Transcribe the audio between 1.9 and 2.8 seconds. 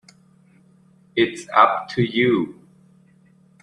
you.